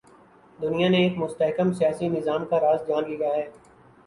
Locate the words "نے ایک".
0.89-1.17